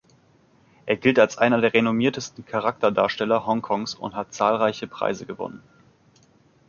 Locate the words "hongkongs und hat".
3.45-4.33